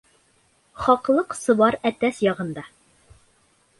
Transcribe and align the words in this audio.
Хаҡлыҡ 0.85 1.35
сыбар 1.41 1.77
әтәс 1.91 2.23
яғында. 2.29 2.65